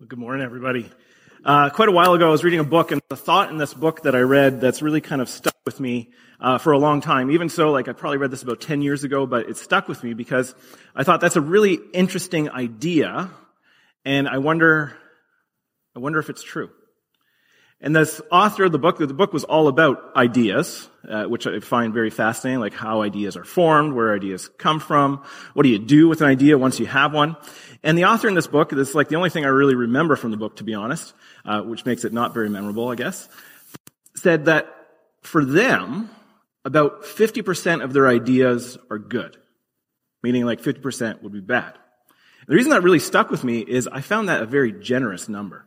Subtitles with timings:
[0.00, 0.90] Well, good morning, everybody.
[1.44, 3.74] Uh, quite a while ago, I was reading a book, and the thought in this
[3.74, 6.08] book that I read that's really kind of stuck with me
[6.40, 7.30] uh, for a long time.
[7.30, 10.02] Even so, like I probably read this about ten years ago, but it stuck with
[10.02, 10.54] me because
[10.96, 13.30] I thought that's a really interesting idea,
[14.06, 14.96] and I wonder,
[15.94, 16.70] I wonder if it's true.
[17.82, 21.60] And this author of the book, the book was all about ideas, uh, which I
[21.60, 25.24] find very fascinating, like how ideas are formed, where ideas come from,
[25.54, 27.36] what do you do with an idea once you have one.
[27.82, 30.16] And the author in this book, this is like the only thing I really remember
[30.16, 31.14] from the book, to be honest,
[31.46, 33.26] uh, which makes it not very memorable, I guess,
[34.14, 34.66] said that
[35.22, 36.10] for them,
[36.66, 39.38] about 50% of their ideas are good.
[40.22, 41.78] Meaning like 50% would be bad.
[42.46, 45.66] The reason that really stuck with me is I found that a very generous number.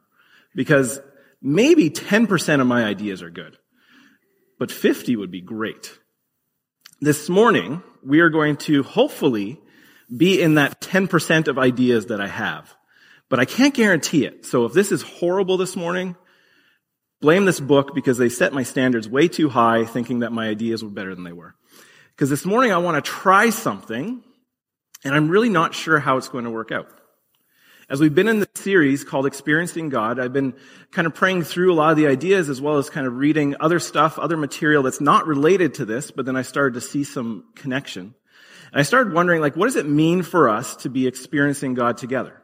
[0.54, 1.00] Because
[1.44, 3.58] maybe 10% of my ideas are good.
[4.58, 6.00] But 50 would be great.
[7.02, 9.60] This morning, we are going to hopefully
[10.16, 12.74] be in that 10% of ideas that I have.
[13.30, 14.46] But I can't guarantee it.
[14.46, 16.16] So if this is horrible this morning,
[17.20, 20.84] blame this book because they set my standards way too high thinking that my ideas
[20.84, 21.56] were better than they were.
[22.16, 24.24] Because this morning I want to try something
[25.04, 26.88] and I'm really not sure how it's going to work out.
[27.94, 30.56] As we've been in the series called Experiencing God, I've been
[30.90, 33.56] kind of praying through a lot of the ideas as well as kind of reading
[33.60, 37.04] other stuff, other material that's not related to this, but then I started to see
[37.04, 38.16] some connection.
[38.72, 41.98] And I started wondering, like, what does it mean for us to be experiencing God
[41.98, 42.42] together?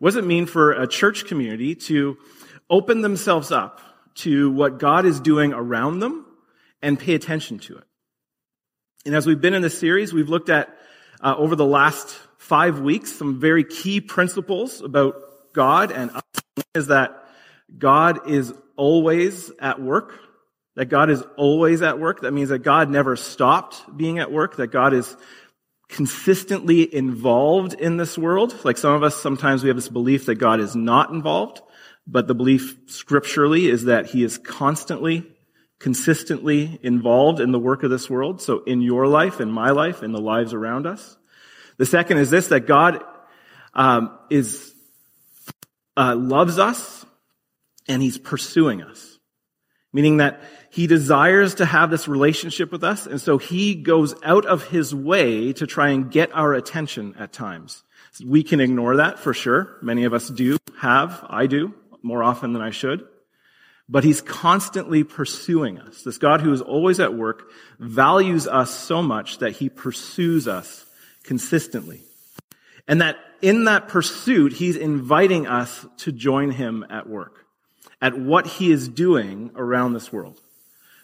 [0.00, 2.18] What does it mean for a church community to
[2.68, 3.80] open themselves up
[4.16, 6.26] to what God is doing around them
[6.82, 7.84] and pay attention to it?
[9.06, 10.68] And as we've been in this series, we've looked at,
[11.22, 12.18] uh, over the last
[12.50, 15.14] five weeks, some very key principles about
[15.54, 16.22] God and us
[16.74, 17.16] is that
[17.78, 20.18] God is always at work.
[20.74, 22.22] That God is always at work.
[22.22, 24.56] That means that God never stopped being at work.
[24.56, 25.16] That God is
[25.88, 28.64] consistently involved in this world.
[28.64, 31.60] Like some of us, sometimes we have this belief that God is not involved,
[32.04, 35.24] but the belief scripturally is that he is constantly,
[35.78, 38.42] consistently involved in the work of this world.
[38.42, 41.16] So in your life, in my life, in the lives around us.
[41.80, 43.02] The second is this, that God
[43.72, 44.74] um, is
[45.96, 47.06] uh, loves us
[47.88, 49.18] and he's pursuing us.
[49.90, 54.44] Meaning that he desires to have this relationship with us, and so he goes out
[54.44, 57.82] of his way to try and get our attention at times.
[58.22, 59.78] We can ignore that for sure.
[59.80, 63.08] Many of us do, have, I do, more often than I should.
[63.88, 66.02] But he's constantly pursuing us.
[66.02, 70.84] This God who is always at work values us so much that he pursues us
[71.24, 72.02] consistently.
[72.88, 77.46] And that in that pursuit, he's inviting us to join him at work,
[78.02, 80.40] at what he is doing around this world.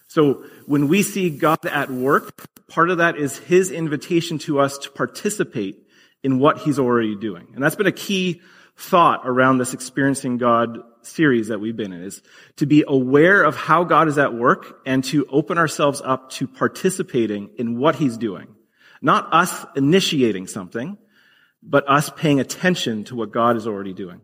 [0.09, 4.79] So when we see God at work, part of that is his invitation to us
[4.79, 5.87] to participate
[6.23, 7.49] in what he's already doing.
[7.55, 8.41] And that's been a key
[8.77, 12.21] thought around this experiencing God series that we've been in is
[12.57, 16.47] to be aware of how God is at work and to open ourselves up to
[16.47, 18.56] participating in what he's doing.
[19.03, 20.99] Not us initiating something,
[21.63, 24.21] but us paying attention to what God is already doing.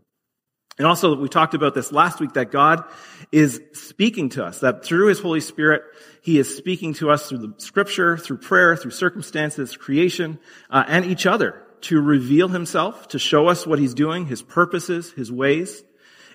[0.78, 2.84] And also, we talked about this last week that God
[3.30, 5.82] is speaking to us, that through His Holy Spirit,
[6.22, 10.38] He is speaking to us through the scripture, through prayer, through circumstances, creation,
[10.70, 15.12] uh, and each other to reveal Himself, to show us what He's doing, His purposes,
[15.12, 15.84] His ways,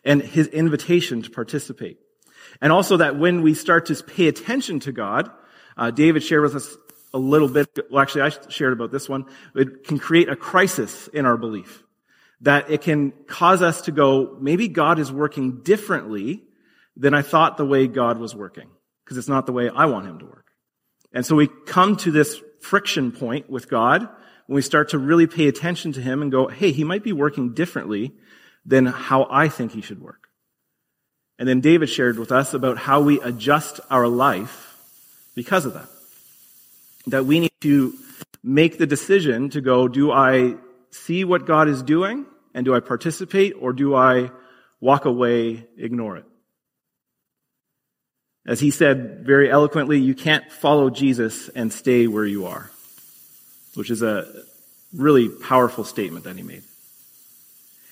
[0.05, 1.97] and His invitation to participate.
[2.61, 5.31] And also that when we start to pay attention to God,
[5.75, 6.77] uh, David shared with us
[7.13, 9.25] a little bit, well actually I shared about this one,
[9.55, 11.83] it can create a crisis in our belief
[12.41, 16.43] that it can cause us to go, maybe God is working differently
[16.95, 18.69] than I thought the way God was working,
[19.03, 20.45] because it's not the way I want him to work.
[21.13, 24.07] And so we come to this friction point with God
[24.45, 27.13] when we start to really pay attention to him and go, hey, he might be
[27.13, 28.13] working differently
[28.65, 30.27] than how I think he should work.
[31.39, 34.75] And then David shared with us about how we adjust our life
[35.35, 35.87] because of that.
[37.07, 37.93] That we need to
[38.43, 40.55] make the decision to go, do I
[40.91, 44.31] see what God is doing and do I participate or do I
[44.79, 46.25] walk away, ignore it?
[48.45, 52.71] As he said very eloquently, you can't follow Jesus and stay where you are,
[53.75, 54.25] which is a
[54.95, 56.63] really powerful statement that he made.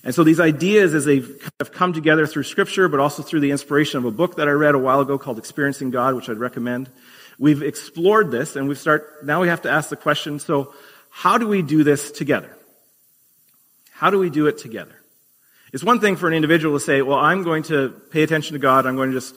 [0.06, 1.42] And so these ideas, as they've
[1.74, 4.76] come together through scripture, but also through the inspiration of a book that I read
[4.76, 6.90] a while ago called Experiencing God, which I'd recommend,
[7.38, 10.74] we've explored this and we've start, now we have to ask the question, so
[11.10, 12.56] how do we do this together?
[13.92, 14.96] How do we do it together?
[15.72, 18.60] It's one thing for an individual to say, well, I'm going to pay attention to
[18.60, 18.86] God.
[18.86, 19.36] I'm going to just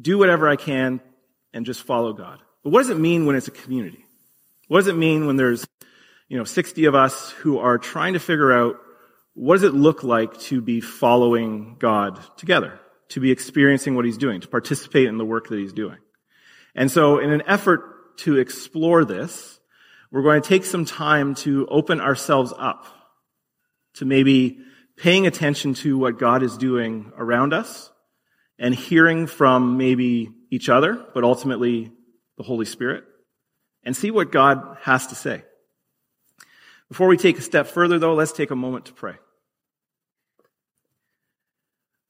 [0.00, 1.00] do whatever I can
[1.52, 2.40] and just follow God.
[2.62, 4.04] But what does it mean when it's a community?
[4.68, 5.66] What does it mean when there's,
[6.28, 8.76] you know, 60 of us who are trying to figure out
[9.34, 12.78] what does it look like to be following God together,
[13.10, 15.98] to be experiencing what he's doing, to participate in the work that he's doing?
[16.78, 19.58] And so in an effort to explore this,
[20.12, 22.86] we're going to take some time to open ourselves up
[23.94, 24.60] to maybe
[24.96, 27.90] paying attention to what God is doing around us
[28.60, 31.90] and hearing from maybe each other, but ultimately
[32.36, 33.02] the Holy Spirit,
[33.82, 35.42] and see what God has to say.
[36.88, 39.16] Before we take a step further, though, let's take a moment to pray.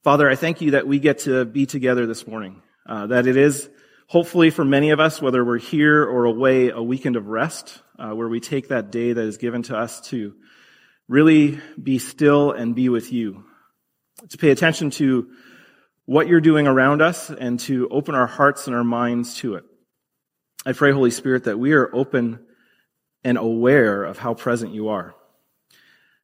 [0.03, 3.35] Father, I thank you that we get to be together this morning, uh, that it
[3.35, 3.67] is
[4.09, 8.09] hopefully for many of us, whether we're here or away, a weekend of rest, uh,
[8.09, 10.33] where we take that day that is given to us to
[11.07, 13.45] really be still and be with you,
[14.29, 15.29] to pay attention to
[16.05, 19.63] what you're doing around us and to open our hearts and our minds to it.
[20.65, 22.39] I pray, Holy Spirit, that we are open
[23.23, 25.13] and aware of how present you are.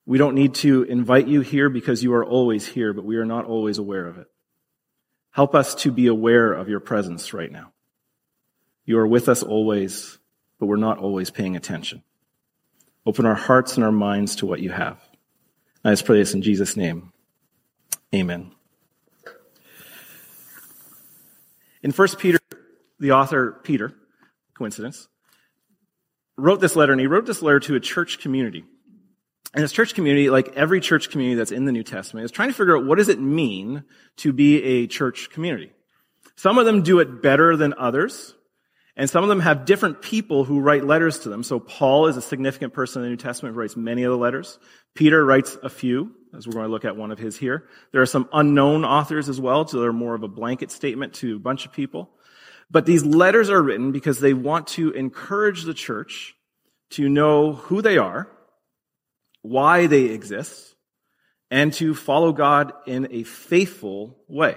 [0.08, 3.26] We don't need to invite you here because you are always here, but we are
[3.26, 4.26] not always aware of it.
[5.30, 7.74] Help us to be aware of your presence right now.
[8.86, 10.20] You are with us always,
[10.60, 12.04] but we're not always paying attention.
[13.06, 15.00] Open our hearts and our minds to what you have.
[15.84, 17.12] I just pray this in Jesus' name.
[18.14, 18.52] Amen.
[21.84, 22.40] In 1 Peter,
[23.00, 23.94] the author, Peter,
[24.56, 25.08] coincidence,
[26.38, 28.64] wrote this letter, and he wrote this letter to a church community.
[29.54, 32.50] And this church community, like every church community that's in the New Testament, is trying
[32.50, 33.84] to figure out what does it mean
[34.18, 35.72] to be a church community.
[36.36, 38.35] Some of them do it better than others.
[38.97, 41.44] And some of them have different people who write letters to them.
[41.44, 44.18] So Paul is a significant person in the New Testament who writes many of the
[44.18, 44.57] letters.
[44.94, 47.68] Peter writes a few, as we're going to look at one of his here.
[47.92, 51.36] There are some unknown authors as well, so they're more of a blanket statement to
[51.36, 52.09] a bunch of people.
[52.71, 56.33] But these letters are written because they want to encourage the church
[56.92, 58.30] to know who they are,
[59.42, 60.74] why they exist,
[61.51, 64.56] and to follow God in a faithful way.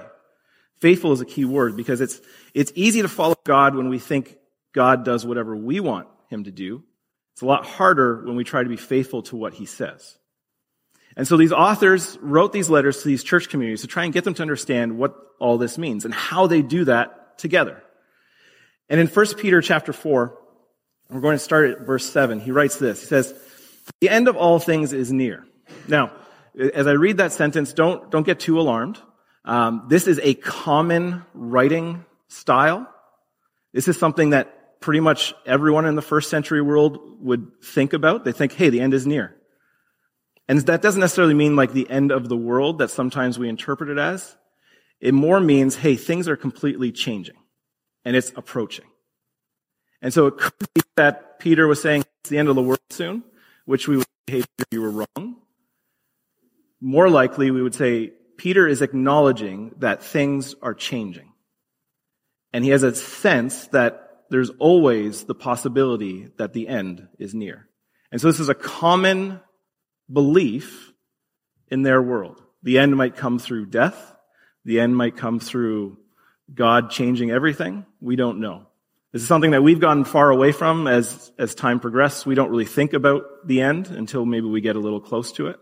[0.81, 2.21] Faithful is a key word because it's,
[2.55, 4.37] it's easy to follow God when we think
[4.75, 6.83] God does whatever we want him to do.
[7.33, 10.17] It's a lot harder when we try to be faithful to what he says.
[11.17, 14.25] And so these authors wrote these letters to these church communities to try and get
[14.25, 17.83] them to understand what all this means and how they do that together.
[18.89, 20.39] And in 1 Peter chapter 4,
[21.11, 22.41] we're going to start at verse 7.
[22.41, 23.01] He writes this.
[23.01, 23.35] He says,
[24.01, 25.45] the end of all things is near.
[25.87, 26.13] Now,
[26.59, 29.01] as I read that sentence, don't, don't get too alarmed.
[29.49, 32.87] Um, this is a common writing style.
[33.73, 38.27] This is something that pretty much everyone in the first century world would think about.
[38.27, 39.35] They think, hey, the end is near.
[40.49, 43.89] And that doesn't necessarily mean like the end of the world that sometimes we interpret
[43.89, 44.37] it as.
[45.01, 47.37] It more means, hey, things are completely changing
[48.05, 48.87] and it's approaching.
[50.03, 52.81] And so it could be that Peter was saying it's the end of the world
[52.91, 53.25] soon,
[53.65, 55.37] which we would say, hey, you were wrong.
[56.83, 61.33] More likely, we would say Peter is acknowledging that things are changing.
[62.53, 67.69] And he has a sense that there's always the possibility that the end is near.
[68.11, 69.41] And so this is a common
[70.11, 70.93] belief
[71.69, 72.43] in their world.
[72.63, 74.15] The end might come through death.
[74.65, 75.99] The end might come through
[76.55, 77.85] God changing everything.
[78.01, 78.67] We don't know.
[79.13, 82.25] This is something that we've gotten far away from as, as time progresses.
[82.25, 85.49] We don't really think about the end until maybe we get a little close to
[85.49, 85.59] it.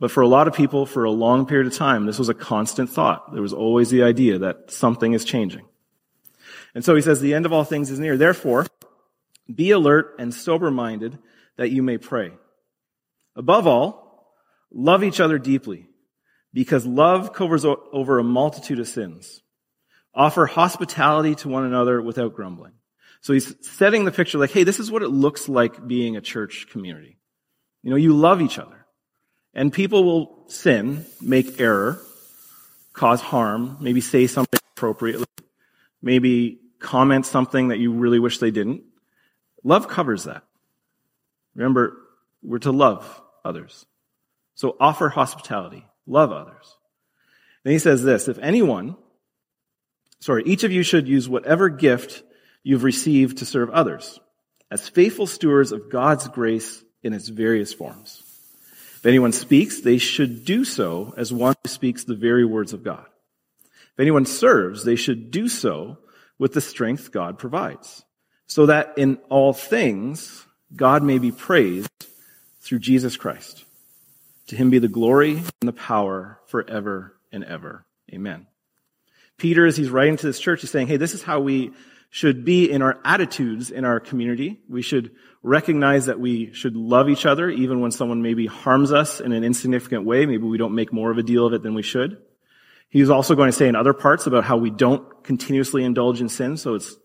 [0.00, 2.34] But for a lot of people, for a long period of time, this was a
[2.34, 3.32] constant thought.
[3.32, 5.66] There was always the idea that something is changing.
[6.74, 8.16] And so he says, the end of all things is near.
[8.16, 8.66] Therefore,
[9.52, 11.18] be alert and sober-minded
[11.56, 12.30] that you may pray.
[13.34, 14.36] Above all,
[14.70, 15.88] love each other deeply
[16.52, 19.42] because love covers over a multitude of sins.
[20.14, 22.72] Offer hospitality to one another without grumbling.
[23.20, 26.20] So he's setting the picture like, hey, this is what it looks like being a
[26.20, 27.18] church community.
[27.82, 28.77] You know, you love each other.
[29.58, 32.00] And people will sin, make error,
[32.92, 35.26] cause harm, maybe say something appropriately,
[36.00, 38.84] maybe comment something that you really wish they didn't.
[39.64, 40.44] Love covers that.
[41.56, 41.96] Remember,
[42.40, 43.84] we're to love others.
[44.54, 45.84] So offer hospitality.
[46.06, 46.76] Love others.
[47.64, 48.96] Then he says this, if anyone,
[50.20, 52.22] sorry, each of you should use whatever gift
[52.62, 54.20] you've received to serve others
[54.70, 58.22] as faithful stewards of God's grace in its various forms.
[58.98, 62.82] If anyone speaks, they should do so as one who speaks the very words of
[62.82, 63.06] God.
[63.62, 65.98] If anyone serves, they should do so
[66.36, 68.04] with the strength God provides,
[68.48, 71.88] so that in all things God may be praised
[72.60, 73.64] through Jesus Christ.
[74.48, 77.86] To him be the glory and the power forever and ever.
[78.12, 78.48] Amen.
[79.36, 81.70] Peter, as he's writing to this church, is saying, hey, this is how we
[82.10, 84.60] should be in our attitudes in our community.
[84.68, 85.12] We should
[85.42, 89.44] recognize that we should love each other even when someone maybe harms us in an
[89.44, 90.26] insignificant way.
[90.26, 92.18] Maybe we don't make more of a deal of it than we should.
[92.88, 96.30] He's also going to say in other parts about how we don't continuously indulge in
[96.30, 96.96] sin, so it's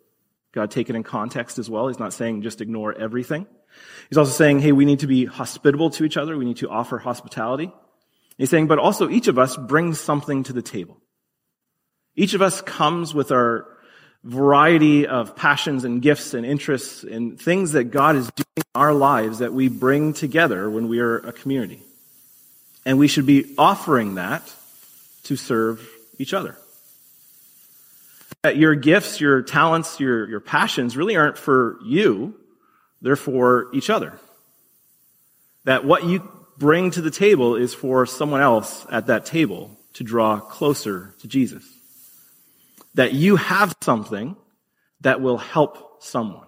[0.53, 1.89] got to take it in context as well.
[1.89, 3.45] He's not saying just ignore everything.
[4.07, 6.37] He's also saying, hey, we need to be hospitable to each other.
[6.37, 7.73] We need to offer hospitality.
[8.37, 11.01] He's saying, but also each of us brings something to the table.
[12.15, 13.67] Each of us comes with our
[14.23, 18.93] variety of passions and gifts and interests and things that God is doing in our
[18.93, 21.81] lives that we bring together when we are a community.
[22.85, 24.53] And we should be offering that
[25.23, 25.87] to serve
[26.17, 26.57] each other.
[28.43, 32.35] That your gifts, your talents, your, your passions really aren't for you.
[33.01, 34.19] They're for each other.
[35.65, 40.03] That what you bring to the table is for someone else at that table to
[40.03, 41.65] draw closer to Jesus.
[42.95, 44.35] That you have something
[45.01, 46.47] that will help someone.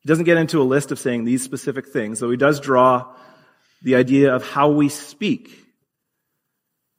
[0.00, 3.14] He doesn't get into a list of saying these specific things, though he does draw
[3.82, 5.64] the idea of how we speak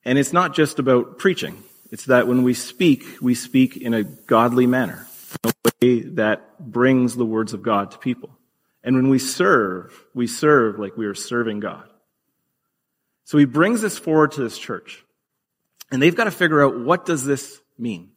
[0.05, 1.61] and it's not just about preaching.
[1.91, 5.07] It's that when we speak, we speak in a godly manner,
[5.43, 5.51] a
[5.81, 8.29] way that brings the words of God to people.
[8.83, 11.89] And when we serve, we serve like we are serving God.
[13.23, 15.03] So he brings this forward to this church.
[15.91, 18.11] And they've got to figure out what does this mean?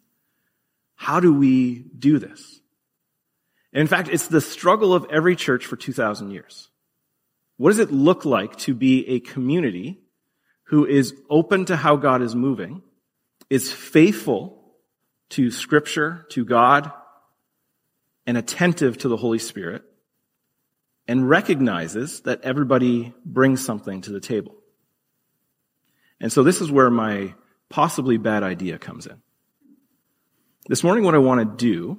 [0.99, 2.61] How do we do this?
[3.73, 6.71] In fact, it's the struggle of every church for 2,000 years.
[7.57, 10.00] What does it look like to be a community
[10.64, 12.83] who is open to how God is moving,
[13.49, 14.61] is faithful
[15.31, 16.90] to Scripture, to God,
[18.26, 19.85] and attentive to the Holy Spirit,
[21.07, 24.57] and recognizes that everybody brings something to the table.
[26.21, 27.35] And so this is where my
[27.69, 29.23] possibly bad idea comes in.
[30.68, 31.98] This morning, what I want to do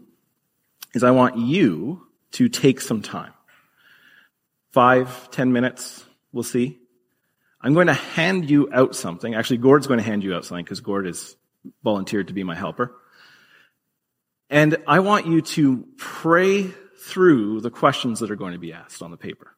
[0.94, 3.34] is I want you to take some time.
[4.74, 6.78] Five, ten minutes, we'll see.
[7.60, 9.34] I'm going to hand you out something.
[9.34, 11.36] Actually, Gord's going to hand you out something because Gord has
[11.84, 12.96] volunteered to be my helper.
[14.52, 16.68] And I want you to pray
[17.00, 19.56] through the questions that are going to be asked on the paper.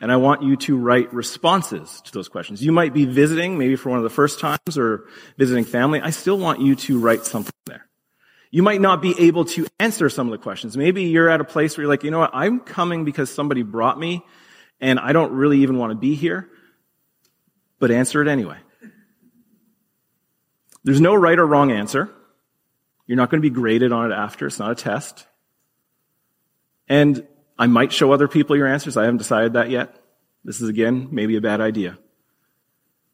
[0.00, 2.64] And I want you to write responses to those questions.
[2.64, 5.06] You might be visiting, maybe for one of the first times, or
[5.38, 6.00] visiting family.
[6.00, 7.88] I still want you to write something there.
[8.54, 10.76] You might not be able to answer some of the questions.
[10.76, 13.62] Maybe you're at a place where you're like, you know what, I'm coming because somebody
[13.62, 14.24] brought me,
[14.80, 16.48] and I don't really even want to be here
[17.84, 18.56] but answer it anyway.
[20.84, 22.10] There's no right or wrong answer.
[23.06, 24.46] You're not going to be graded on it after.
[24.46, 25.26] It's not a test.
[26.88, 27.26] And
[27.58, 28.96] I might show other people your answers.
[28.96, 29.96] I haven't decided that yet.
[30.44, 31.98] This is again, maybe a bad idea.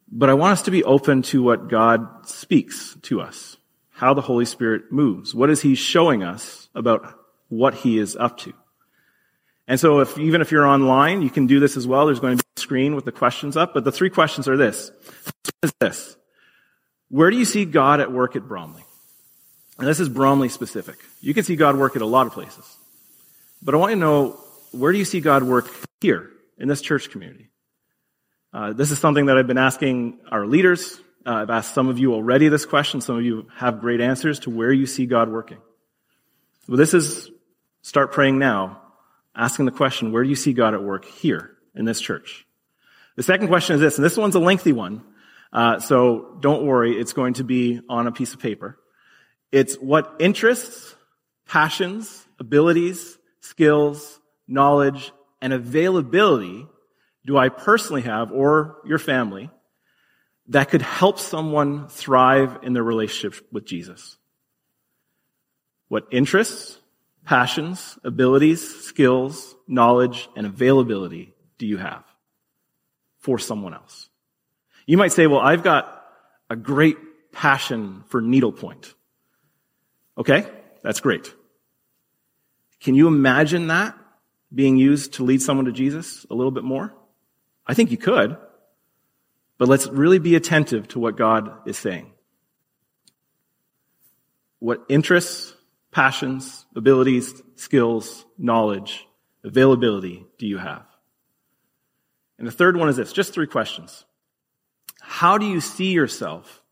[0.09, 3.57] But I want us to be open to what God speaks to us,
[4.01, 5.35] how the Holy Spirit moves.
[5.35, 8.53] What is He showing us about what He is up to?
[9.67, 12.07] And so if, even if you're online, you can do this as well.
[12.07, 14.57] There's going to be a screen with the questions up, but the three questions are
[14.57, 14.91] this.
[15.61, 16.17] Is this.
[17.09, 18.83] Where do you see God at work at Bromley?
[19.77, 20.95] And this is Bromley specific.
[21.21, 22.65] You can see God work at a lot of places.
[23.61, 24.39] But I want you to know,
[24.71, 27.51] where do you see God work here in this church community?
[28.51, 30.99] Uh, this is something that I've been asking our leaders.
[31.25, 33.01] Uh, I've asked some of you already this question.
[33.01, 35.59] Some of you have great answers to where you see God working.
[36.67, 37.29] Well, this is
[37.81, 38.81] start praying now
[39.35, 42.45] asking the question, where do you see God at work here in this church?
[43.15, 45.03] The second question is this, and this one's a lengthy one,
[45.53, 48.77] uh, so don't worry, it's going to be on a piece of paper.
[49.51, 50.95] It's what interests,
[51.45, 55.11] passions, abilities, skills, knowledge,
[55.41, 56.67] and availability
[57.25, 59.49] do I personally have, or your family,
[60.47, 64.17] that could help someone thrive in their relationship with Jesus?
[65.87, 66.79] What interests,
[67.25, 72.03] passions, abilities, skills, knowledge, and availability do you have
[73.19, 74.09] for someone else?
[74.85, 76.03] You might say, well, I've got
[76.49, 76.97] a great
[77.31, 78.93] passion for needlepoint.
[80.17, 80.45] Okay,
[80.83, 81.33] that's great.
[82.81, 83.97] Can you imagine that
[84.53, 86.93] being used to lead someone to Jesus a little bit more?
[87.65, 88.37] I think you could.
[89.61, 92.11] But let's really be attentive to what God is saying.
[94.57, 95.53] What interests,
[95.91, 99.05] passions, abilities, skills, knowledge,
[99.43, 100.87] availability do you have?
[102.39, 104.03] And the third one is this just three questions.
[104.99, 106.63] How do you see yourself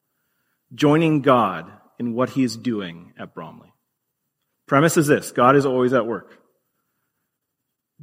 [0.74, 3.72] joining God in what he is doing at Bromley?
[4.66, 6.40] Premise is this God is always at work.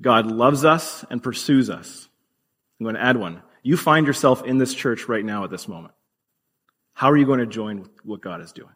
[0.00, 2.08] God loves us and pursues us.
[2.78, 3.42] I'm going to add one.
[3.66, 5.94] You find yourself in this church right now at this moment.
[6.94, 8.70] How are you going to join with what God is doing?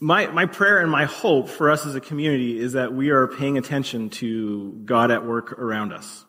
[0.00, 3.28] my, my prayer and my hope for us as a community is that we are
[3.28, 6.24] paying attention to God at work around us.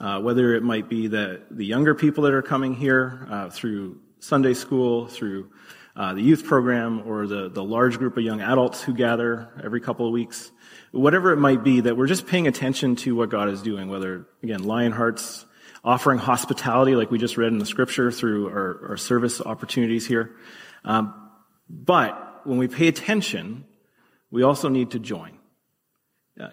[0.00, 4.00] Uh, whether it might be the, the younger people that are coming here uh, through
[4.18, 5.50] Sunday school, through
[5.96, 9.80] uh, the youth program, or the, the large group of young adults who gather every
[9.80, 10.50] couple of weeks,
[10.90, 14.26] whatever it might be, that we're just paying attention to what God is doing, whether,
[14.42, 15.46] again, lion hearts,
[15.84, 20.34] offering hospitality like we just read in the scripture through our, our service opportunities here.
[20.84, 21.14] Um,
[21.68, 23.64] but when we pay attention,
[24.30, 25.38] we also need to join.
[26.40, 26.48] Uh,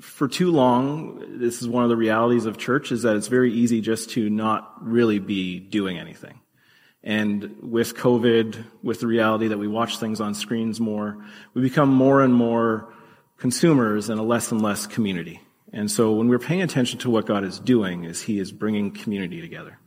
[0.00, 3.52] for too long, this is one of the realities of church is that it's very
[3.52, 6.40] easy just to not really be doing anything.
[7.08, 11.24] And with COVID, with the reality that we watch things on screens more,
[11.54, 12.92] we become more and more
[13.38, 15.40] consumers and a less and less community.
[15.72, 18.90] And so when we're paying attention to what God is doing, is He is bringing
[18.90, 19.78] community together.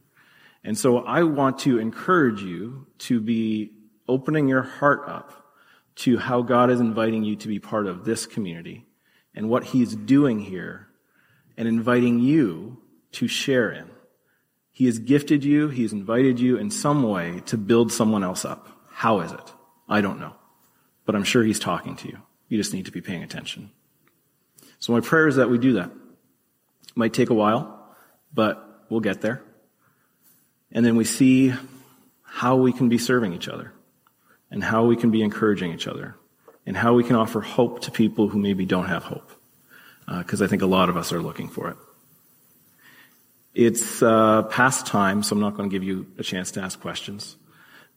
[0.63, 3.71] And so I want to encourage you to be
[4.07, 5.45] opening your heart up
[5.97, 8.87] to how God is inviting you to be part of this community
[9.35, 10.87] and what He's doing here
[11.55, 13.90] and inviting you to share in.
[14.81, 18.67] He has gifted you, He's invited you in some way to build someone else up.
[18.89, 19.53] How is it?
[19.87, 20.33] I don't know.
[21.05, 22.17] But I'm sure He's talking to you.
[22.47, 23.69] You just need to be paying attention.
[24.79, 25.91] So my prayer is that we do that.
[25.91, 27.93] It might take a while,
[28.33, 29.43] but we'll get there.
[30.71, 31.53] And then we see
[32.23, 33.73] how we can be serving each other
[34.49, 36.15] and how we can be encouraging each other
[36.65, 39.31] and how we can offer hope to people who maybe don't have hope.
[40.07, 41.77] Because uh, I think a lot of us are looking for it.
[43.53, 46.79] It's uh, past time, so I'm not going to give you a chance to ask
[46.79, 47.35] questions.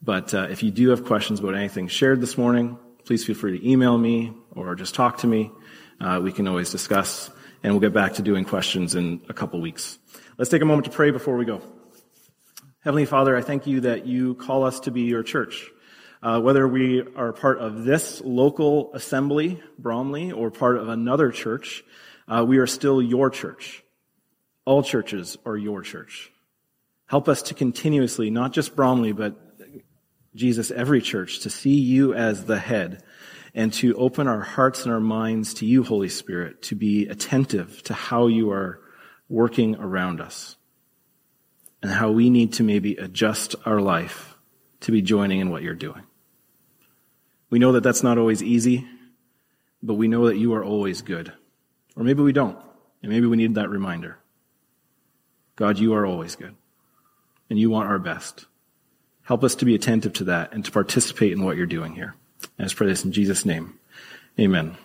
[0.03, 3.61] But uh, if you do have questions about anything shared this morning, please feel free
[3.61, 5.53] to email me or just talk to me.
[6.01, 7.31] Uh, we can always discuss,
[7.63, 9.97] and we'll get back to doing questions in a couple weeks.
[10.39, 11.63] Let's take a moment to pray before we go.
[12.81, 15.71] Heavenly Father, I thank you that you call us to be your church.
[16.21, 21.85] Uh, whether we are part of this local assembly, Bromley, or part of another church,
[22.27, 23.84] uh, we are still your church.
[24.65, 26.31] All churches are your church.
[27.07, 29.37] Help us to continuously, not just Bromley, but
[30.35, 33.03] Jesus, every church, to see you as the head
[33.55, 37.83] and to open our hearts and our minds to you, Holy Spirit, to be attentive
[37.85, 38.81] to how you are
[39.29, 40.57] working around us
[41.83, 44.37] and how we need to maybe adjust our life
[44.81, 46.03] to be joining in what you're doing.
[47.51, 48.89] We know that that's not always easy,
[49.83, 51.33] but we know that you are always good.
[51.95, 52.59] Or maybe we don't,
[53.03, 54.19] and maybe we need that reminder.
[55.57, 56.55] God, you are always good,
[57.49, 58.47] and you want our best.
[59.23, 62.15] Help us to be attentive to that and to participate in what you're doing here.
[62.59, 63.79] I just pray this in Jesus' name.
[64.39, 64.77] Amen.